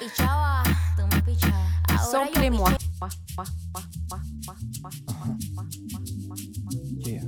[0.00, 1.54] tú me pichabas.
[1.88, 2.70] Ahora yo Samplez-moi.
[7.06, 7.22] Yeah.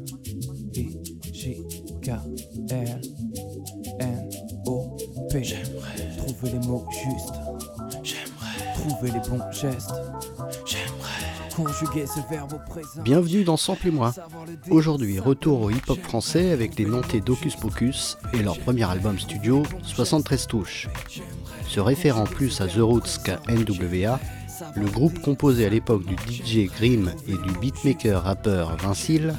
[0.74, 0.98] I
[1.32, 1.62] J
[2.02, 2.08] K
[2.70, 3.00] L
[4.00, 4.30] N
[4.66, 4.96] O
[5.30, 5.44] P.
[5.44, 7.34] J'aimerais trouver les mots justes.
[8.02, 9.92] J'aimerais trouver les bons gestes.
[10.64, 11.12] J'aimerais
[11.54, 13.02] conjuguer ce verbe au présent.
[13.02, 14.12] Bienvenue dans Sample et moi.
[14.70, 19.62] Aujourd'hui, retour au hip-hop français avec les Nantais d'Ocus Pocus et leur premier album studio,
[19.82, 20.88] 73 touches.
[21.72, 24.20] Se référant plus à The Roots qu'à NWA,
[24.76, 29.32] le groupe composé à l'époque du DJ Grimm et du beatmaker rappeur Vincile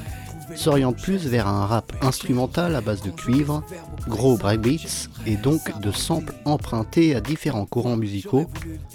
[0.54, 3.62] s'oriente plus vers un rap instrumental à base de cuivre,
[4.08, 8.46] gros breakbeats et donc de samples empruntés à différents courants musicaux,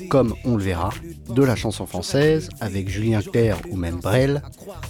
[0.09, 0.89] comme on le verra,
[1.29, 4.41] de la chanson française avec Julien Clerc ou même Brel,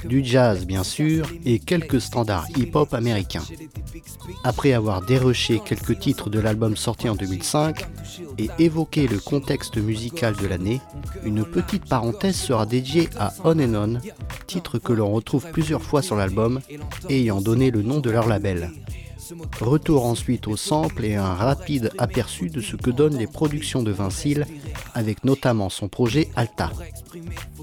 [0.06, 3.44] du jazz bien sûr et quelques standards hip-hop américains.
[4.44, 7.86] Après avoir déroché quelques titres de l'album sorti en 2005
[8.38, 10.82] et évoqué le contexte musical de l'année,
[11.24, 14.00] une petite parenthèse sera dédiée à On and On,
[14.48, 16.49] titre que l'on retrouve plusieurs fois sur l'album,
[17.10, 18.72] ayant donné le nom de leur label.
[19.62, 23.92] Retour ensuite au sample et un rapide aperçu de ce que donnent les productions de
[23.92, 24.46] Vincile,
[24.94, 26.72] avec notamment son projet Alta.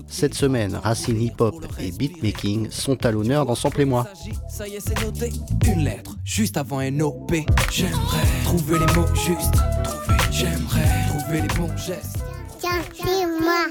[0.08, 4.06] Cette semaine, racine hip-hop et beatmaking sont à l'honneur dans Sample et moi.
[4.48, 5.32] Ça y est, c'est noté.
[5.66, 7.32] Une lettre juste avant un OP.
[7.72, 9.54] J'aimerais trouver les mots justes.
[9.82, 10.16] Trouver.
[10.30, 12.18] J'aimerais trouver les bons gestes.
[12.60, 13.66] Tiens, c'est moi.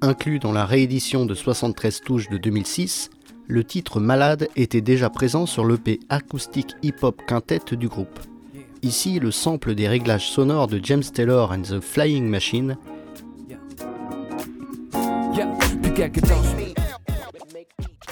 [0.00, 3.10] Inclus dans la réédition de 73 touches de 2006,
[3.48, 8.20] le titre Malade était déjà présent sur l'EP acoustique hip-hop quintet du groupe.
[8.82, 12.76] Ici, le sample des réglages sonores de James Taylor and the Flying Machine.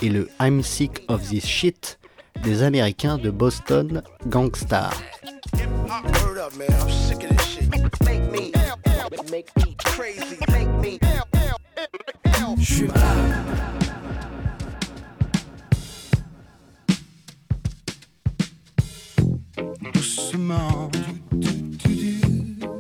[0.03, 1.99] Et le I'm Sick of This Shit
[2.43, 4.93] des Américains de Boston Gangstar.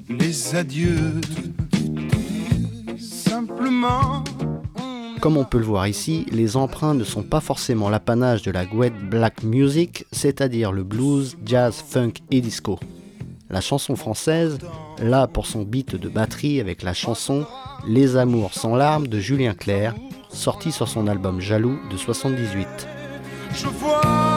[0.09, 1.21] Les adieux
[2.99, 4.25] simplement
[5.21, 8.65] Comme on peut le voir ici, les emprunts ne sont pas forcément l'apanage de la
[8.65, 12.79] Gwed Black Music, c'est-à-dire le blues, jazz, funk et disco.
[13.51, 14.59] La chanson française,
[15.03, 17.47] là pour son beat de batterie avec la chanson
[17.87, 19.95] Les Amours sans larmes de Julien Clerc,
[20.29, 22.69] sortie sur son album Jaloux de 78.
[23.53, 24.30] je vois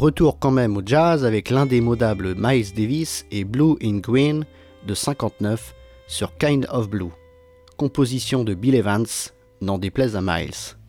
[0.00, 4.46] Retour quand même au jazz avec l'indémodable Miles Davis et Blue in Green
[4.86, 5.74] de 59
[6.06, 7.10] sur Kind of Blue.
[7.76, 9.04] Composition de Bill Evans,
[9.60, 10.79] n'en déplaise à Miles.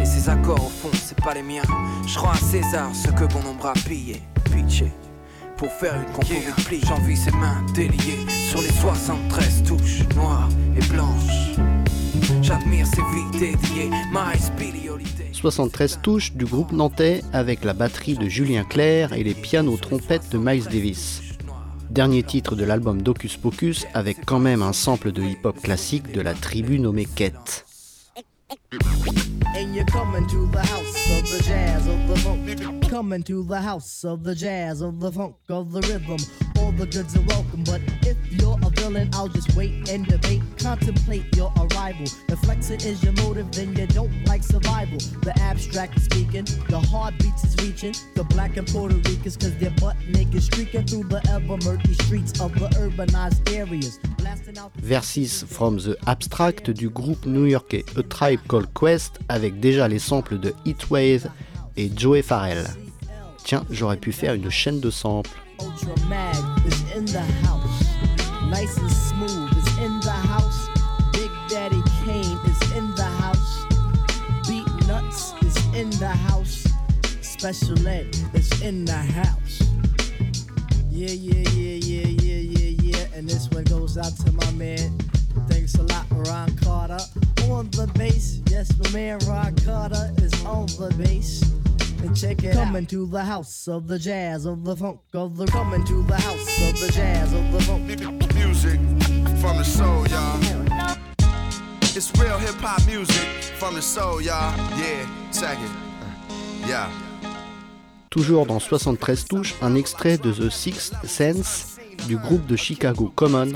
[0.00, 1.62] Et ses accords au fond c'est pas les miens.
[2.06, 4.20] Je rends à César ce que bon nombre a pillé,
[4.52, 4.92] pitché.
[5.56, 6.34] Pour faire une compo
[6.66, 11.56] pli, j'envie ses mains déliées sur les 73 touches noires et blanches.
[12.42, 15.30] J'admire ses vies dédiées, My Holiday.
[15.32, 20.30] 73 touches du groupe nantais avec la batterie de Julien Clerc et les pianos trompettes
[20.30, 21.22] de Miles Davis.
[21.90, 26.20] Dernier titre de l'album Docus Pocus avec quand même un sample de hip-hop classique de
[26.20, 27.64] la tribu nommée Quête.
[29.54, 32.90] And you're coming to the house of the jazz of the funk.
[32.90, 36.18] Coming to the house of the jazz of the funk of the rhythm.
[36.58, 38.70] All the goods are welcome, but if you're a
[39.14, 40.42] I'll just wait and debate.
[40.58, 42.06] Contemplate your arrival.
[42.28, 44.98] If flexing is your motive, then you don't like survival.
[45.22, 47.94] The abstract is speaking, the heartbeats is reaching.
[48.14, 52.40] The black and Puerto Ricans, cause they're butt naked, streaking through the ever murky streets
[52.40, 53.98] of the urbanized areas.
[54.76, 60.38] Versus from the Abstract du groupe new-yorkais A Tribe Called Quest avec déjà les samples
[60.38, 61.28] de Heatwave
[61.76, 62.66] et Joey Farrell.
[63.44, 65.30] Tiens, j'aurais pu faire une chaîne de samples.
[65.60, 66.36] Ultra Mag
[66.66, 67.63] is in the house.
[68.54, 70.68] Nice and smooth is in the house.
[71.12, 73.66] Big Daddy Kane is in the house.
[74.46, 76.64] Beat Nuts is in the house.
[77.20, 79.60] Special Ed is in the house.
[80.88, 83.06] Yeah, yeah, yeah, yeah, yeah, yeah, yeah.
[83.16, 85.00] And this one goes out to my man.
[85.48, 87.00] Thanks a lot, Ron Carter.
[87.50, 91.42] On the bass, yes, my man Ron Carter is on the bass.
[92.04, 92.90] And check it coming out.
[92.90, 96.68] to the house of the jazz of the funk of the coming to the house
[96.68, 98.23] of the jazz of the funk.
[108.10, 113.52] Toujours dans 73 touches, un extrait de The Sixth Sense du groupe de Chicago Common,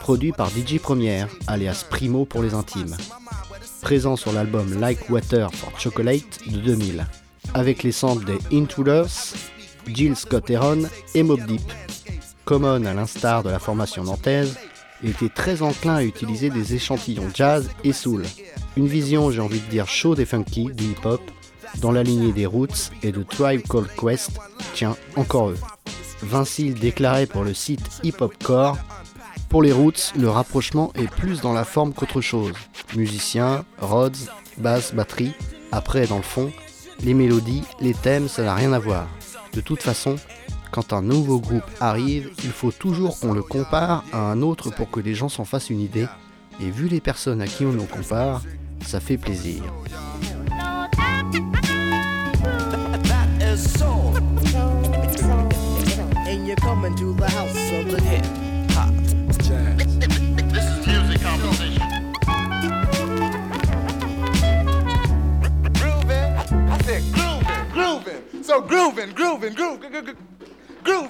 [0.00, 2.96] produit par DJ Première, alias Primo pour les intimes.
[3.82, 7.06] Présent sur l'album Like Water for Chocolate de 2000,
[7.54, 9.34] avec les samples des Intruders,
[9.86, 10.82] Jill Scott Heron
[11.14, 11.62] et Mob Deep.
[12.46, 14.56] Common, à l'instar de la formation nantaise,
[15.02, 18.24] était très enclin à utiliser des échantillons jazz et soul.
[18.76, 21.20] Une vision, j'ai envie de dire, chaude et funky du hip-hop,
[21.80, 24.30] dans la lignée des Roots et de Tribe Called Quest,
[24.74, 25.58] tiens, encore eux.
[26.22, 28.78] Vincile déclarait pour le site Hip Hop Core
[29.48, 32.54] Pour les Roots, le rapprochement est plus dans la forme qu'autre chose.
[32.94, 35.32] Musiciens, rods, basse, batterie.
[35.72, 36.52] Après, dans le fond,
[37.02, 39.08] les mélodies, les thèmes, ça n'a rien à voir.
[39.52, 40.16] De toute façon,
[40.76, 44.90] quand un nouveau groupe arrive, il faut toujours qu'on le compare à un autre pour
[44.90, 46.06] que les gens s'en fassent une idée.
[46.60, 48.42] Et vu les personnes à qui on nous compare,
[48.84, 49.62] ça fait plaisir.
[69.56, 70.35] Grooving.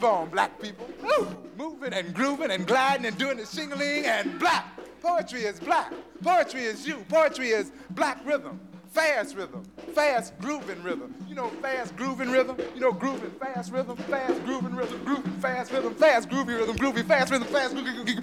[0.06, 0.88] On, black people.
[1.02, 1.26] Woo!
[1.58, 4.64] Moving and grooving and gliding and doing the shingling and black.
[5.02, 5.92] Poetry is black.
[6.22, 7.04] Poetry is you.
[7.08, 8.60] Poetry is black rhythm.
[8.90, 9.62] Fast rhythm,
[9.94, 11.14] fast grooving rhythm.
[11.28, 12.56] You know, fast grooving rhythm.
[12.74, 17.06] You know, grooving fast rhythm, fast grooving rhythm, grooving fast rhythm, fast groovy rhythm, groovy
[17.06, 18.16] fast rhythm, fast groovy,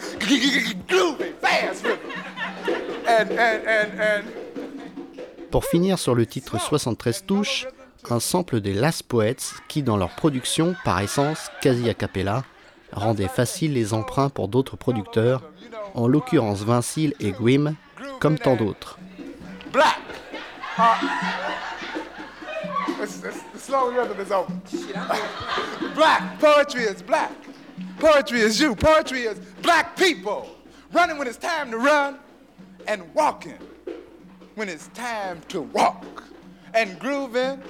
[0.87, 1.99] groovy fast rhythm.
[3.05, 4.25] And and and and
[5.51, 7.67] Pour finir sur le titre 73 touches,
[8.09, 9.35] un sample des Last Poets
[9.67, 12.43] qui, dans leur production, par essence quasi a cappella,
[12.91, 15.41] rendait facile les emprunts pour d'autres producteurs,
[15.95, 17.75] en l'occurrence Vincile et Gwim,
[18.19, 18.97] comme tant d'autres.
[19.71, 19.99] black.
[20.77, 21.01] Over.
[25.95, 26.39] black.
[26.39, 27.31] Poetry is black.
[27.99, 28.75] Poetry is you.
[28.75, 30.47] Poetry is black people.
[30.91, 32.19] Running when it's time to run
[32.87, 33.57] and walking
[34.55, 36.05] when it's time to walk.
[36.73, 37.61] And grooving.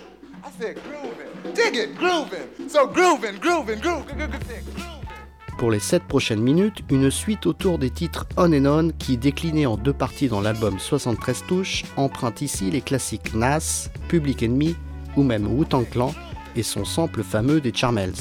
[5.57, 9.65] Pour les 7 prochaines minutes, une suite autour des titres On and On qui, déclinés
[9.65, 14.75] en deux parties dans l'album 73 touches, emprunte ici les classiques Nas, Public Enemy
[15.15, 16.13] ou même Wu-Tang Clan
[16.55, 18.13] et son sample fameux des Charmels.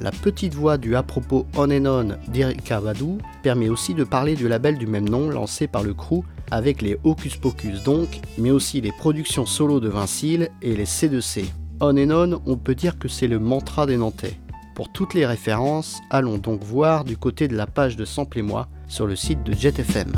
[0.00, 4.34] La petite voix du à propos On and On d'Erika Badu permet aussi de parler
[4.34, 8.50] du label du même nom lancé par le crew avec les Hocus Pocus donc, mais
[8.50, 11.44] aussi les productions solo de Vincile et les C2C.
[11.80, 14.38] On and On, on peut dire que c'est le mantra des Nantais.
[14.74, 18.42] Pour toutes les références, allons donc voir du côté de la page de Sample et
[18.42, 20.12] moi sur le site de JetFM.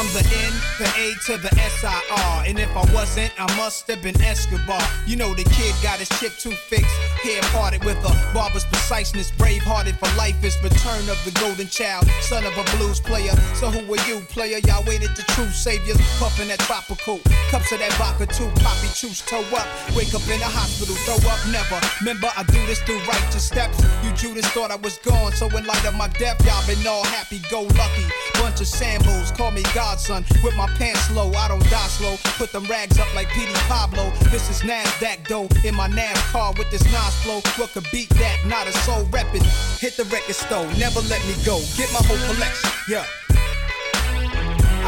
[0.00, 2.44] I'm the N, the A to the S-I-R.
[2.46, 4.80] And if I wasn't, I must have been Escobar.
[5.06, 6.96] You know the kid got his chip too fixed.
[7.20, 9.30] Hair parted with a barber's preciseness.
[9.30, 12.08] Brave hearted for life is return of the golden child.
[12.22, 13.36] Son of a blues player.
[13.52, 14.56] So who are you, player?
[14.64, 16.00] Y'all waited the true saviors.
[16.16, 17.20] Puffin' that tropical.
[17.52, 18.48] Cups of that vodka too.
[18.64, 19.68] Poppy choose toe up.
[19.92, 20.96] Wake up in the hospital.
[21.04, 21.76] Throw up never.
[22.00, 23.76] Remember, I do this through righteous steps.
[24.00, 25.32] You Judas thought I was gone.
[25.32, 28.08] So in light of my death, y'all been all happy go lucky.
[28.40, 29.30] Bunch of shambles.
[29.32, 30.24] Call me godson.
[30.42, 32.16] With my pants low, I don't die slow.
[32.38, 34.10] Put them rags up like Petey Pablo.
[34.30, 37.40] This is NASDAQ dough in my NASCAR with this Nas flow.
[37.56, 38.36] What could beat that?
[38.46, 39.44] Not a soul reppin'.
[39.78, 41.60] Hit the record store, never let me go.
[41.76, 43.04] Get my whole collection, yeah.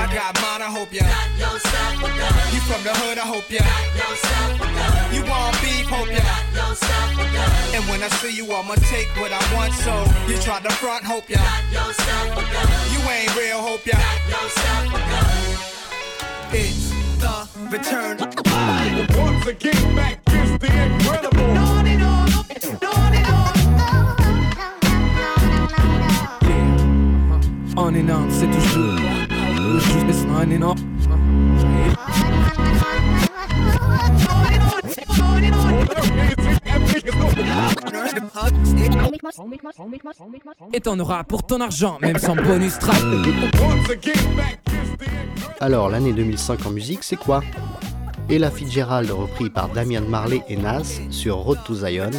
[0.02, 1.06] I got mine, I hope ya.
[1.06, 2.34] Got yourself a gun.
[2.50, 3.62] You from the hood, I hope ya.
[3.62, 5.14] Got yourself a gun.
[5.14, 6.18] You want beef, hope ya.
[6.18, 7.50] Got yourself a gun.
[7.78, 9.94] And when I see you, I'ma take what I want, so
[10.26, 11.38] you try to front, hope ya.
[11.38, 12.66] Got yourself a gun.
[12.90, 13.94] You ain't real, hope ya.
[13.94, 15.30] Got yourself a gun.
[16.50, 16.90] It's
[17.22, 18.18] the return.
[19.14, 21.46] Once again, back is the incredible.
[27.74, 29.11] On and on, c'est toujours.
[40.72, 43.02] Et t'en auras pour ton argent, même sans bonus track.
[45.60, 47.42] Alors, l'année 2005 en musique, c'est quoi?
[48.28, 52.10] Ella Fitzgerald repris par Damian Marley et Nas sur Road to Zion.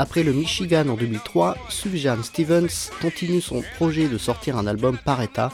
[0.00, 5.20] Après le Michigan en 2003, Sufjan Stevens continue son projet de sortir un album par
[5.20, 5.52] état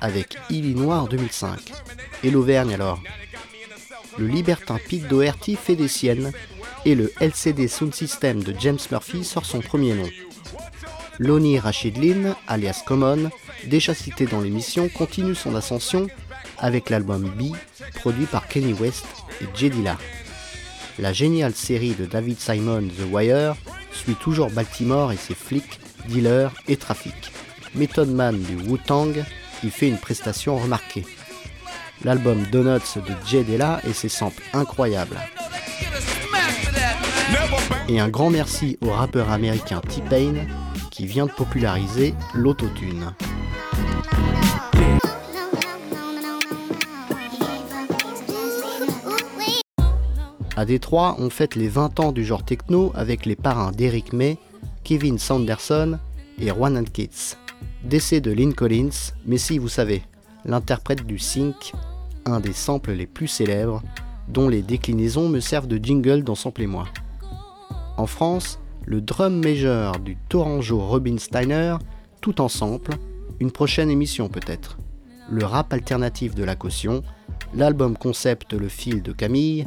[0.00, 1.72] avec Illinois en 2005.
[2.22, 3.02] Et l'Auvergne alors?
[4.16, 6.30] Le libertin Pete Doherty fait des siennes
[6.84, 10.08] et le LCD Sound System de James Murphy sort son premier nom.
[11.18, 13.28] Lonnie Rachidlin, alias Common,
[13.66, 16.06] déjà cité dans l'émission, continue son ascension
[16.58, 17.56] avec l'album B,
[17.96, 19.04] produit par Kenny West
[19.40, 19.98] et Jay Dilla.
[21.00, 23.56] La géniale série de David Simon The Wire
[23.92, 27.32] suit toujours Baltimore et ses flics, dealers et trafics.
[27.74, 29.24] Method Man du Wu-Tang
[29.62, 31.06] y fait une prestation remarquée.
[32.04, 35.18] L'album Donuts de Jay Dilla et ses samples incroyables.
[37.88, 40.46] Et un grand merci au rappeur américain T-Pain
[40.90, 43.14] qui vient de populariser l'autotune.
[50.60, 54.36] À Détroit, on fête les 20 ans du genre techno avec les parrains d'Eric May,
[54.84, 55.98] Kevin Sanderson
[56.38, 57.38] et Juan Kitts.
[57.82, 60.02] Décès de Lynn Collins, mais si vous savez,
[60.44, 61.72] l'interprète du sync,
[62.26, 63.82] un des samples les plus célèbres,
[64.28, 66.84] dont les déclinaisons me servent de jingle dans Sample et moi.
[67.96, 71.76] En France, le drum major du Toranjo Robin Steiner,
[72.20, 72.96] tout en sample,
[73.40, 74.76] une prochaine émission peut-être.
[75.30, 77.02] Le rap alternatif de la caution,
[77.54, 79.66] l'album concept Le fil de Camille,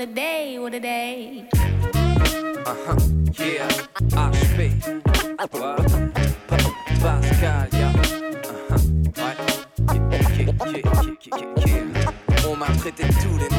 [0.00, 1.44] What a day, what a day.
[1.52, 2.96] Uh huh,
[3.38, 3.68] yeah,
[4.08, 4.72] HP.
[5.52, 5.76] What?
[7.02, 7.92] Pascal, yeah.
[8.40, 8.80] Uh huh,
[9.20, 9.36] ouais.
[9.92, 11.04] Yeah, yeah, yeah,
[11.36, 12.48] yeah, yeah.
[12.48, 13.49] On m'a traité tous les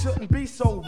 [0.00, 0.82] shouldn't be so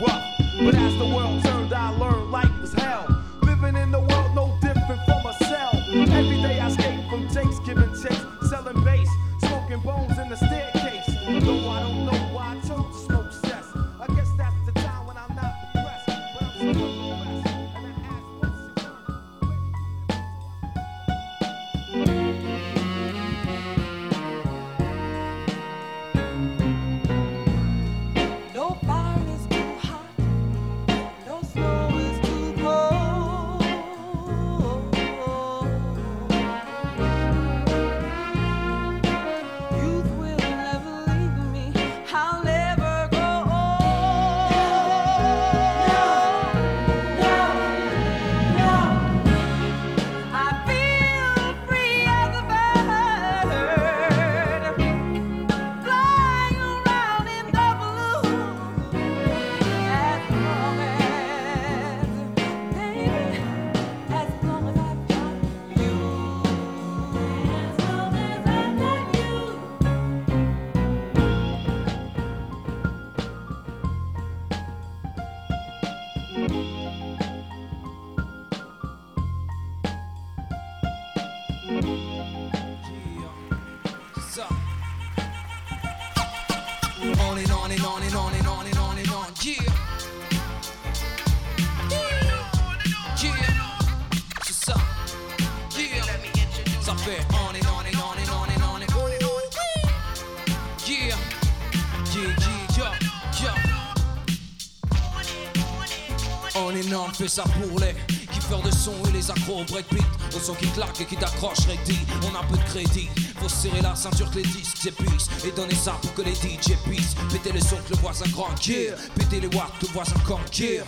[106.95, 107.95] on fait ça pour les
[108.33, 111.67] kiffeurs de son et les accros au breakbeat Au son qui claque et qui t'accroche
[111.85, 113.09] dit On a peu de crédit.
[113.41, 116.77] Faut serrer la ceinture que les disques s'épuisent Et donner ça pour que les DJ
[116.85, 117.15] puissent.
[117.31, 118.95] Péter le son que le voisin grand yeah.
[119.17, 120.85] Péter les watts que le voisin conquiert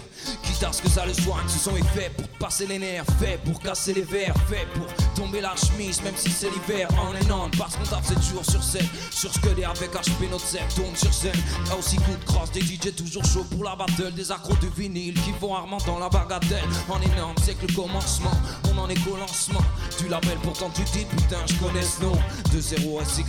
[0.62, 3.58] à ce que ça le soigne Ce son est pour passer les nerfs Fait pour
[3.60, 7.76] casser les verres Fait pour tomber la chemise Même si c'est l'hiver On est parce
[7.76, 10.94] qu'on tape 7 jours sur scène Sur ce que les avec HP notre set tourne
[10.94, 11.40] sur scène.
[11.66, 14.66] Y'a aussi coup de crosse Des DJ toujours chauds pour la battle Des accros de
[14.66, 16.62] vinyle qui vont armant dans la bagatelle.
[16.62, 18.32] Est énorme c'est que le commencement
[18.72, 19.62] On en est qu'au lancement.
[19.98, 22.12] Du label pourtant tu dis putain je connais ce nom.
[22.52, 23.24] De 0 à SYL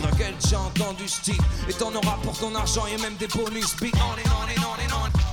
[0.48, 1.32] j'ai entendu ce
[1.68, 4.58] Et t'en auras pour ton argent et même des bonus Beat on est on est
[4.58, 5.25] on est on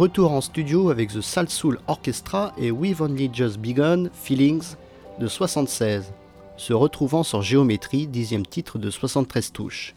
[0.00, 4.76] Retour en studio avec The Salsoul Orchestra et We've Only Just Begun Feelings
[5.18, 6.14] de 76,
[6.56, 9.94] se retrouvant sur Géométrie, dixième titre de 73 touches.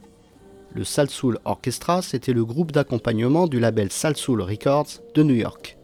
[0.73, 5.77] Le Salsoul Orchestra, c'était le groupe d'accompagnement du label Salsoul Records de New York.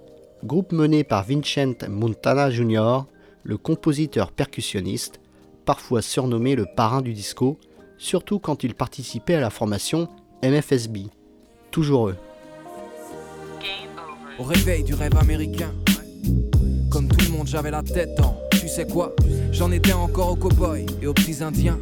[0.44, 3.04] Groupe mené par Vincent Montana Jr.,
[3.44, 5.22] le compositeur percussionniste,
[5.64, 7.58] parfois surnommé le parrain du disco,
[7.98, 10.10] surtout quand il participait à la formation
[10.44, 11.08] MFSB.
[11.72, 12.18] Toujours eux.
[14.40, 15.74] Au réveil du rêve américain.
[16.90, 18.40] Comme tout le monde, j'avais la tête en.
[18.52, 19.14] Tu sais quoi?
[19.52, 21.78] J'en étais encore aux cow-boys et aux petits indiens.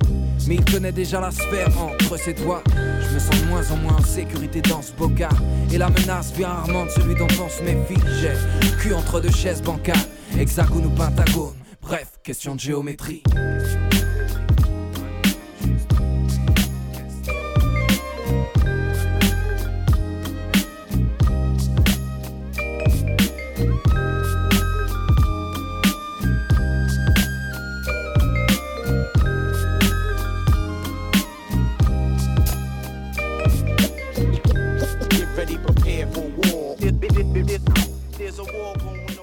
[0.47, 2.63] Mais il tenait déjà la sphère entre ses doigts.
[2.75, 5.29] Je me sens de moins en moins en sécurité dans ce bocal.
[5.71, 8.01] Et la menace vient rarement de celui dont on se méfie.
[8.21, 9.95] J'ai cul entre deux chaises bancales,
[10.39, 11.53] hexagone ou pentagone.
[11.81, 13.21] Bref, question de géométrie.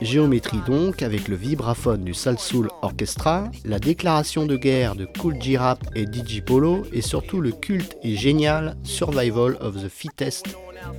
[0.00, 5.81] Géométrie donc, avec le vibraphone du Salsoul Orchestra, la déclaration de guerre de Cool G-Rap
[5.94, 10.57] et DJ Polo, et surtout le culte et génial Survival of the Fittest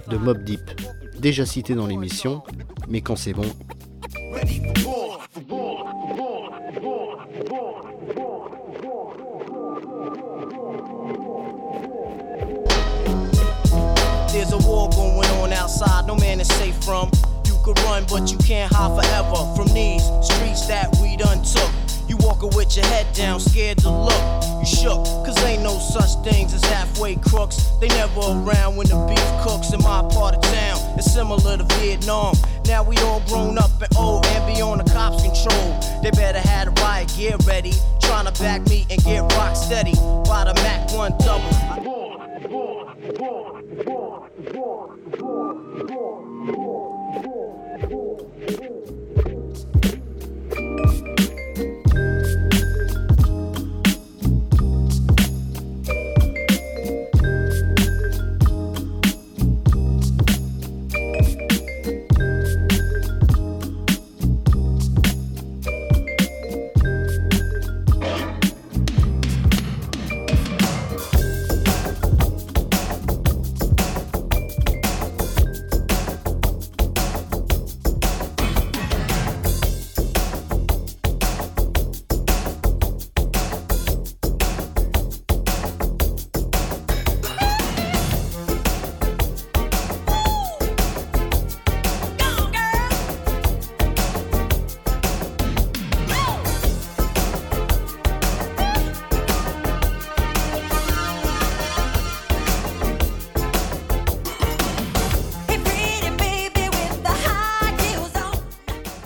[0.10, 0.82] de Mob Deep,
[1.20, 2.42] déjà cité dans l'émission,
[2.88, 3.46] mais quand c'est bon.
[17.66, 21.72] Could run, but you can't hide forever from these streets that we done took.
[22.08, 24.44] You walking with your head down, scared to look.
[24.60, 27.72] You shook, cause ain't no such things as halfway crooks.
[27.82, 30.78] They never around when the beef cooks in my part of town.
[30.96, 32.36] It's similar to Vietnam.
[32.68, 35.80] Now we all grown up and old and be on the cops' control.
[36.04, 37.74] They better have the riot gear ready.
[38.00, 39.96] Trying to back me and get rock steady.
[40.30, 41.66] By the Mac 1 double.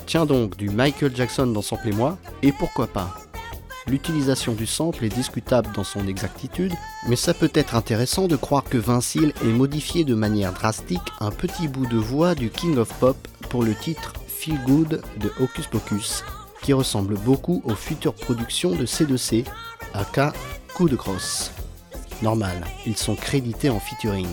[0.10, 3.14] Tiens donc, du Michael Jackson dans Sample et et pourquoi pas
[3.86, 6.74] L'utilisation du sample est discutable dans son exactitude,
[7.08, 11.30] mais ça peut être intéressant de croire que Vincile ait modifié de manière drastique un
[11.30, 13.18] petit bout de voix du King of Pop
[13.52, 16.24] pour le titre Feel Good de Hocus Pocus,
[16.64, 19.46] qui ressemble beaucoup aux futures productions de C2C,
[19.94, 20.34] aka
[20.74, 21.52] Coup de crosse.
[22.24, 24.26] Normal, ils sont crédités en featuring.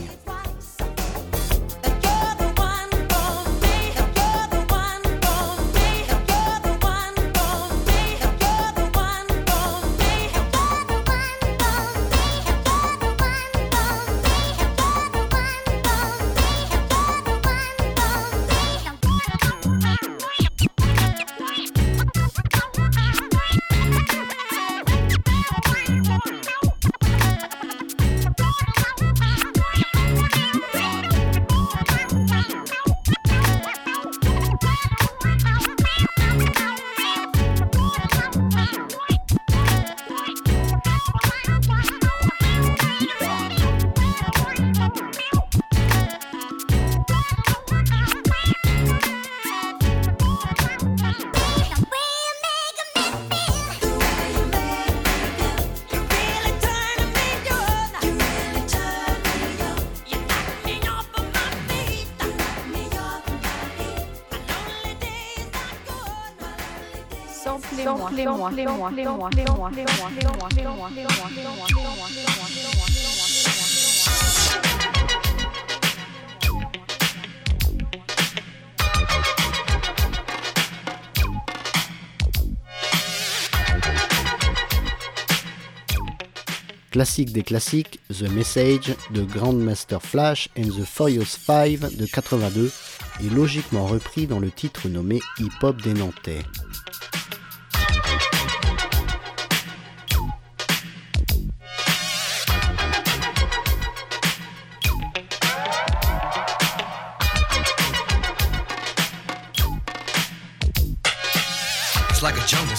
[86.91, 92.73] Classique des classiques, The Message de Grandmaster Flash and the Furious 5 de 82
[93.21, 96.43] est logiquement repris dans le titre nommé Hip Hop des Nantais.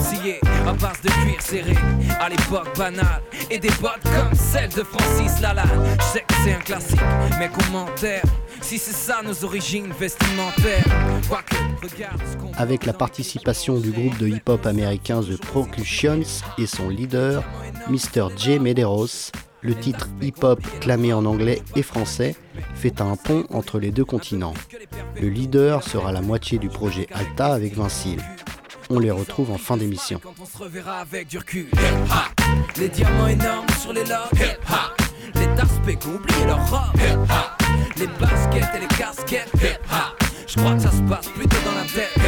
[0.00, 1.74] YMCA À base de cuir serré
[2.20, 6.54] À l'époque banale Et des bottes comme celles de Francis Lalanne Je sais que c'est
[6.54, 7.00] un classique
[7.38, 8.22] Mais commentaire
[8.60, 10.84] Si c'est ça nos origines vestimentaires
[11.28, 16.66] Quoique, regarde ce qu'on Avec la participation du groupe de hip-hop américain The Procussions et
[16.66, 17.42] son leader,
[17.88, 18.28] Mr.
[18.36, 18.58] J.
[18.58, 19.30] Medeiros,
[19.62, 22.34] le titre hip-hop clamé en anglais et français
[22.74, 24.54] fait un pont entre les deux continents.
[25.20, 28.22] Le leader sera la moitié du projet Alta avec Vincile.
[28.92, 30.18] On les retrouve en fin d'émission.
[30.20, 31.68] Quand on se reverra avec du recul.
[32.76, 34.32] Les diamants énormes sur les lobes.
[35.36, 35.46] Les
[36.08, 37.00] oublié leur robe.
[37.96, 39.52] Les baskets et les casquettes.
[40.44, 42.18] Je crois que ça se passe plutôt dans la tête.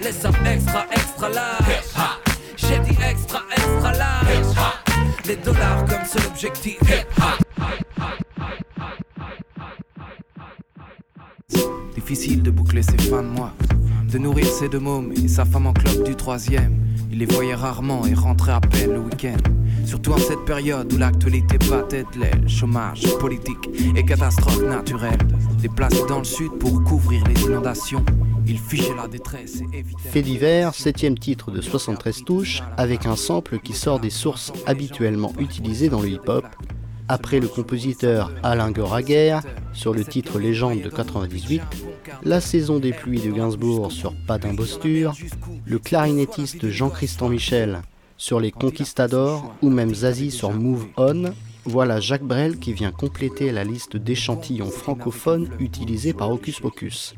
[0.00, 1.64] Les sapes extra extra large.
[2.56, 4.56] J'ai dit extra extra large.
[5.26, 6.78] Les dollars comme seul objectif.
[11.96, 13.52] Difficile de boucler ses fins de mois,
[14.14, 16.78] de nourrir ses deux mômes et sa femme en club du troisième.
[17.10, 19.36] Il les voyait rarement et rentrait à peine le week-end.
[19.84, 25.18] Surtout en cette période où l'actualité battait de l'aile, chômage, politique et catastrophes naturelles.
[25.60, 28.04] Déplacé dans le sud pour couvrir les inondations,
[28.46, 30.08] il fichait la détresse et évitait.
[30.08, 35.32] Fait divers, septième titre de 73 touches, avec un sample qui sort des sources habituellement
[35.40, 36.46] utilisées dans le hip-hop,
[37.08, 39.38] après le compositeur Alain Goraguer
[39.72, 41.62] sur le titre Légende de 98,
[42.22, 45.14] la saison des pluies de Gainsbourg sur Pas d'imposture,
[45.66, 47.82] le clarinettiste Jean-Christian Michel
[48.16, 51.32] sur Les Conquistadors ou même Zazie sur Move On,
[51.64, 57.14] voilà Jacques Brel qui vient compléter la liste d'échantillons francophones utilisés par Hocus Pocus.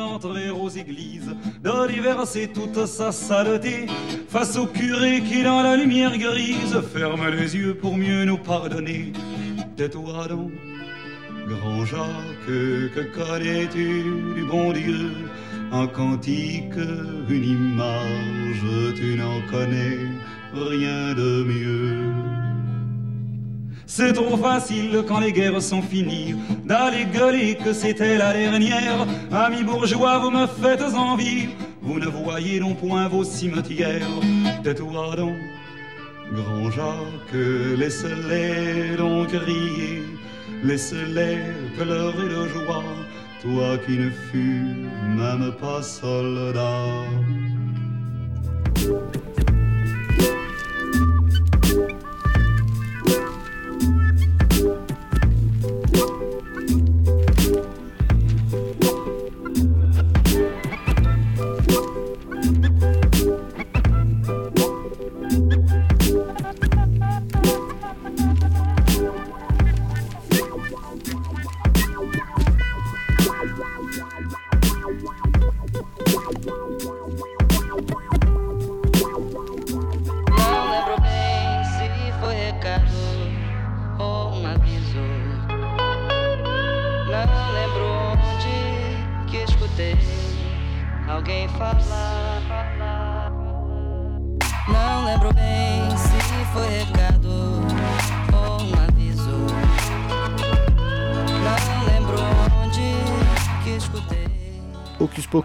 [0.00, 3.86] Entrer aux églises, d'aller verser toute sa saleté
[4.28, 9.12] face au curé qui dans la lumière grise ferme les yeux pour mieux nous pardonner.
[9.76, 10.52] Tais-toi donc,
[11.48, 15.10] grand Jacques, que connais-tu du bon Dieu?
[15.72, 16.80] Un cantique,
[17.28, 19.98] une image, tu n'en connais
[20.52, 22.39] rien de mieux.
[23.92, 29.04] C'est trop facile quand les guerres sont finies d'aller gueuler que c'était la dernière.
[29.32, 31.48] Amis bourgeois, vous me faites envie.
[31.82, 34.06] Vous ne voyez non point vos cimetières.
[34.62, 35.34] Tais-toi donc,
[36.32, 37.34] grand Jacques,
[37.80, 40.04] laisse-les donc crier,
[40.62, 41.38] laisse-les
[41.76, 42.84] pleurer de joie.
[43.42, 44.66] Toi qui ne fus
[45.18, 47.08] même pas soldat.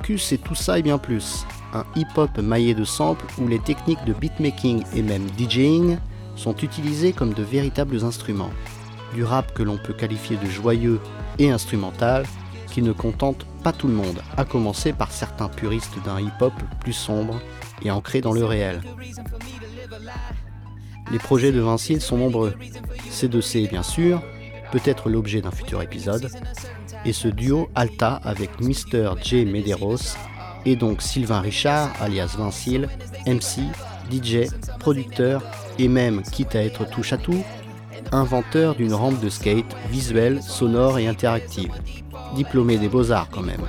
[0.05, 1.47] Pocus, c'est tout ça et bien plus.
[1.73, 5.97] Un hip-hop maillé de samples où les techniques de beatmaking et même DJing
[6.35, 8.51] sont utilisées comme de véritables instruments.
[9.15, 10.99] Du rap que l'on peut qualifier de joyeux
[11.39, 12.27] et instrumental,
[12.69, 16.93] qui ne contente pas tout le monde, à commencer par certains puristes d'un hip-hop plus
[16.93, 17.41] sombre
[17.81, 18.81] et ancré dans le réel.
[21.11, 22.53] Les projets de Vincile sont nombreux.
[23.09, 24.21] C2C bien sûr,
[24.71, 26.29] peut-être l'objet d'un futur épisode,
[27.05, 29.11] et ce duo Alta avec Mr.
[29.23, 29.45] J.
[29.45, 30.15] Medeiros
[30.65, 32.89] et donc Sylvain Richard alias Vincile,
[33.27, 33.61] MC,
[34.11, 35.43] DJ, producteur
[35.77, 37.43] et même, quitte à être touche à tout,
[38.11, 41.71] inventeur d'une rampe de skate visuelle, sonore et interactive.
[42.35, 43.61] Diplômé des beaux-arts quand même.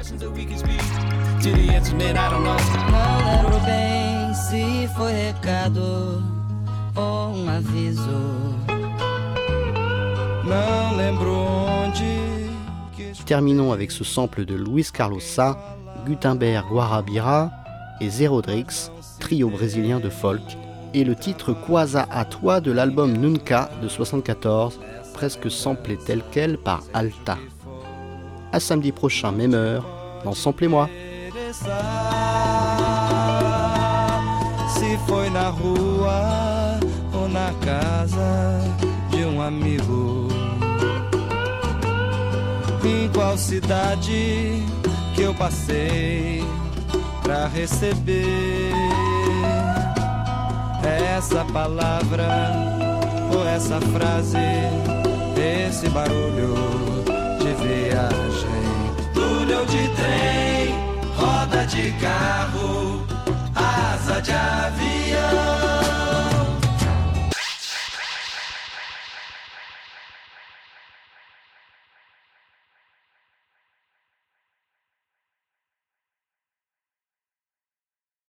[13.27, 15.59] Terminons avec ce sample de Luis Carlos Sá,
[16.07, 17.51] Gutenberg Guarabira
[18.01, 20.43] et Zerodrix, trio brésilien de folk,
[20.95, 24.79] et le titre Quasa à toi de l'album Nunca de 74,
[25.13, 27.37] presque samplé tel quel par Alta.
[28.53, 29.85] À samedi prochain, même heure,
[30.25, 30.89] dans Samplez-moi.
[42.87, 44.63] Em qual cidade
[45.15, 46.45] que eu passei
[47.21, 48.71] pra receber
[51.17, 52.29] essa palavra
[53.35, 54.39] ou essa frase,
[55.37, 56.55] esse barulho
[57.41, 58.63] de viagem,
[59.13, 60.75] túnel de trem,
[61.17, 63.05] roda de carro,
[63.57, 65.76] asa de avião.